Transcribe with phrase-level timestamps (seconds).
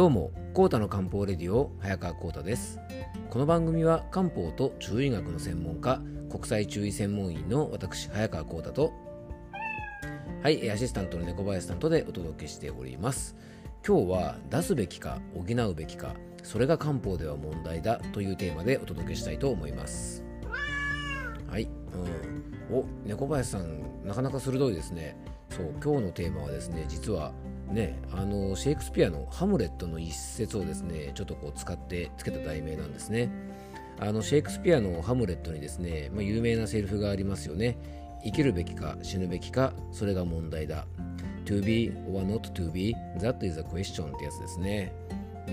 [0.00, 2.80] どうも、コータの漢方レディオ早川コータです。
[3.28, 6.00] この番組は漢方と中医学の専門家、
[6.30, 8.94] 国際中医専門医の私早川コータと、
[10.42, 13.36] はい、アシスタントの猫林さんとでお届けしております。
[13.86, 20.29] 今日は出すべきか補うべきか、それが漢方では問題だというテーマでお届けしたいと思います。
[22.70, 25.16] うん、お猫林さんなかなか鋭いですね。
[25.50, 27.32] そう今日のテーマはですね実は
[27.68, 33.30] ねあのシェイクスピアの「ハムレット」の一節をですねちょっとこう使ってつけた題名なんですね。
[33.98, 37.76] あのシェイクスピアの「ハムレット」にですね、まあ、有名なセリフがありますよね。
[38.24, 40.86] 生きるべきか死ぬべきかそれが問題だ。
[41.46, 44.92] To be or not to be, that is a question ってやつですね。
[45.48, 45.50] う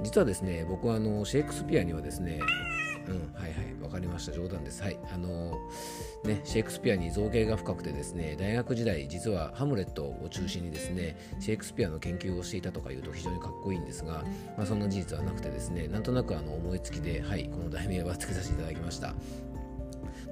[0.00, 2.40] ん、実はですね僕はあのシェイクスピアにはですね
[3.08, 4.82] うん、はいはい、わかりました、冗談です。
[4.82, 5.58] はい、あの
[6.24, 14.24] ね、シェイクスピアに造形が深くてですね、大学時代、実はハムレットを中心にですね、シェイクスピアの研究をしていたとかいうと非常にかっこいいんですが、
[14.56, 19.14] まあ、そんな事実はなくてですね、なんとなくあの思いつきで、はい、この題名はつけさせていただきました。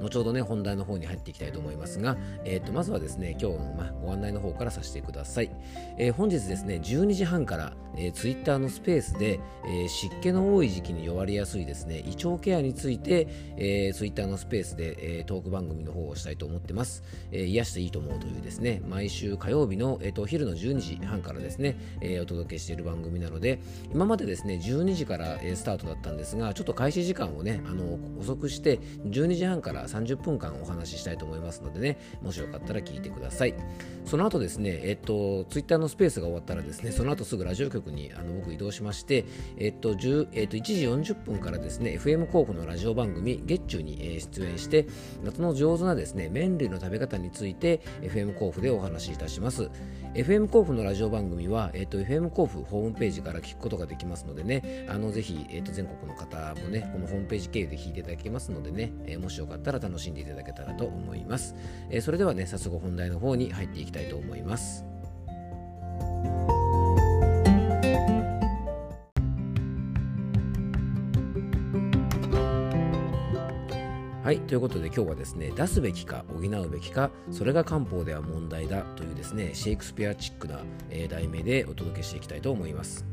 [0.00, 5.50] 後ほどね本題の方に入っていきたいと思いますが、えー、とまずはですね今日の、ま、ご案内の方からさせてください、
[5.98, 23.58] えー本日ですね12時半から、えー、ツイッターのスペースで、えー湿気の多い時期に弱りやすいですね胃腸ケアについて、えー、ツイッターのスペースで、えートーク番組の方をしたいと思ってます、えー癒していいと思うというですね毎週火曜日の、えー、とお昼の12時半からですね、えーお届けしている番組なので
[23.92, 33.54] 今までですね12時から、えースタートだったんですがちょっと開始時間をねあの遅くして12時半から30分間お話ししたいと思いますのでねもしよかったら聞いてください。
[34.04, 39.24] その後ですねえっとツイッターのスペースが終わったらですねその後すぐラジオ局にあの僕移動しまして
[39.56, 44.86] えっと10えっと1時40分からですね FM 候補のラジオ番組月中に、出演して
[45.24, 49.70] 夏の上手なですね麺類の食べ方について FM 甲府でお話しいたします。
[50.14, 61.54] FM 甲府のラジオ番組は、えっと FM 甲府ホームページから聞くことができますのでねあのぜひ、えっと全国の方もねこのホームページ経由で聞いていただけますのでね、えーもしよかったら楽しんでいただけたらと思います、
[61.90, 64.84] えそれではね早速本題の方に入っていきたいと思います
[74.22, 80.60] はい、ということで今日はですね、出すべきか補うべきか、それが漢方では問題だというですね、シェイクスピアチックな、
[80.90, 83.04] えー題名でお届けしていきたいと思います。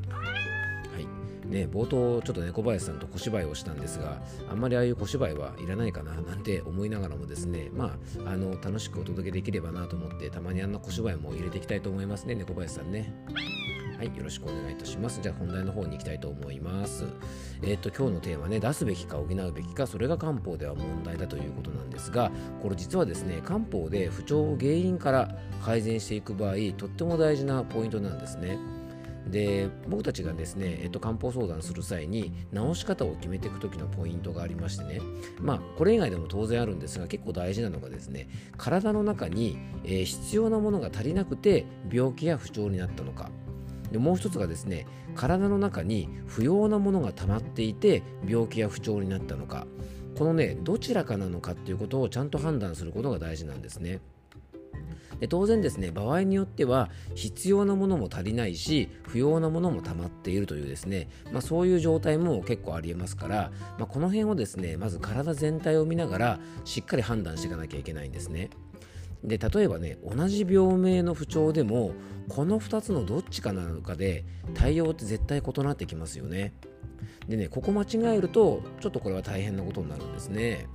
[1.50, 13.14] ね、冒頭ちょっと猫林さんと小芝居をしたんですがあんまりああいう小芝居はいらないかななんて思いながらもですねまああの楽しくお届けできればなと思ってたまにあんな小芝居も入れていきたいと思いますね猫林さんね
[13.98, 15.20] はい、よろしくお願いいたします。
[15.22, 17.04] じゃあ本題の方に行きたいと思います。
[17.62, 28.58] えっ、と、今日のテーマね、出すべきか補うべきか、それが漢方では問題だということなんですが、これ実はですね、漢方で不調を原因から改善していく場合、とっても大事なポイントなんですね。
[29.30, 35.02] で僕たちがですね、えっと、漢方相談する際に治し方を決めていく時のポイントがありましてね。
[35.40, 43.30] まあこれ以外でも当然あるんですが結構大事なのがですね体の中に、えー必要なものが足りなくて病気や不調になったのか。
[43.92, 44.86] でもう一つがですね
[45.16, 49.68] 体の中に不要なものが溜まっていて病気や不調になったのか。
[50.18, 54.02] このねどちらかなのかっていうことをちゃんと判断することが大事なんですね。
[55.20, 68.50] で当然ですね場合によっては必要なものも足りないし不要なものも溜まっているというですね、まあ、そういう状態も結構ありえますから、まあ、この辺をですねまず体全体を見ながらしっかり判断していかなきゃいけないんですね。
[69.24, 71.92] で例えばね同じ病名の不調でも
[72.30, 76.54] この2つのどっちかなのかで対応って絶対異なってきますよね。
[77.28, 80.68] でねここ間違えるとちょっとこれは大変なことになるんですね。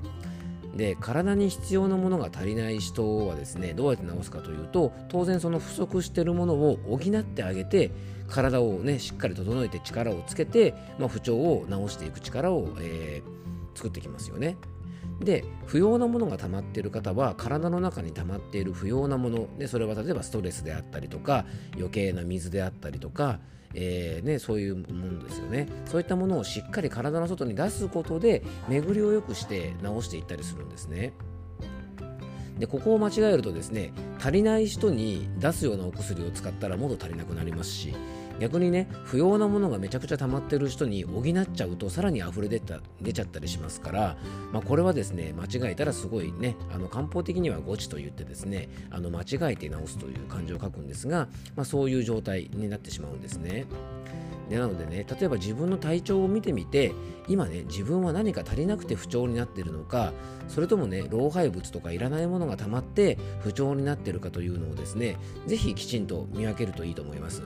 [0.77, 7.91] で体に必要なものが足りない人はですねどうやって治すかというと当然その不足してるものを補ってあげて
[8.29, 14.57] 体をねしっかり整えて力をつけて、まあ、不調を治していく力を、えー作ってきますよね。
[15.25, 23.41] で不要なものが溜まっている方は体の中に溜まっている不要なものでそれは例えばストレスであったりとか余計な水であったりとか、
[23.75, 31.13] えーね、そういうものですよねそういったものをしっかり体の外に出すことで巡りを良くして治していったりするんですね。
[32.59, 37.97] でここを間違えるとですね足りない人に出すようなお薬を使ったらもっと足りなくなりますし
[38.41, 44.17] 逆にね不要なものがめちゃくちゃ溜まってる人に補っちゃうとさらに溢れ出た出ちゃったりしますから、
[44.53, 53.67] まあ、これはですね間違えたらすごいねあの漢方的には誤知と言ってですねあの間違えて治すという漢字を書くんですが、まあ、そういう状態になってしまうんですね。
[54.49, 56.93] でなのでね例えば自分の体調を見てみて
[57.29, 60.13] 今ね自分は何か足りなくて不調になっているのか
[60.49, 65.17] それともね老廃物とかいらないものが溜まって不調になっているかというのをですね
[65.47, 67.43] ぜひきちんと見分けるといいと思います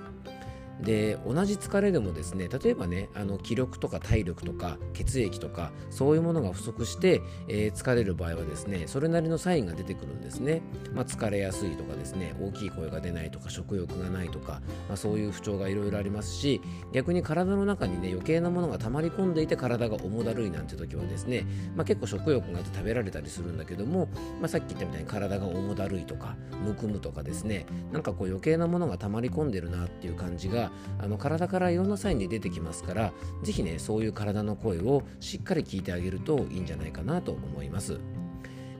[0.82, 10.62] で同じ疲れでもですね例えばねあの気力とか体力とか血液とかそういうものが不足して、えー、疲れる場合はですねそれなりのサインが出てくるんですね、
[10.94, 16.60] まあ、疲れやすいとかですね大きい声が出ないとか食欲がないとか、まあ、そういう不調がいろいろありますし
[16.92, 21.44] 逆に体の中にね余計なものが溜まり込んでいて体が重だるいなんて時はですね、
[21.74, 24.08] まあ、結構食欲があって食べられたりするんだけども、
[24.40, 30.67] まあ、さっき言ったみたいに体が重だるいとかむくむとかですねなんかこう余計なものが溜まり込んでるなっていう感じが
[30.98, 33.12] あの体からいろんなサインで出てきますから
[33.42, 37.98] 是非ねそういう体の声をしっかり聞いてあげるといいんじゃないかなと思います。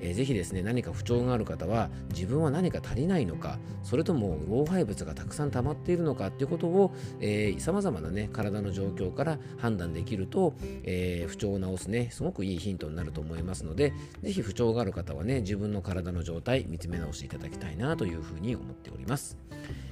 [0.01, 6.95] えー、ぜひですね何か不調がある方は自分は何か足りないのかそれとも老廃物がたくさん溜まっているのかっていうことを
[7.59, 10.55] さまざまなね体の状況から判断できると、
[10.85, 13.93] えー、不調を治すねすごくいいヒントになると思いますので
[14.23, 19.37] ぜひ不調がある方はね自分の体の状態見つめ直していただきたいなというふうに思っております。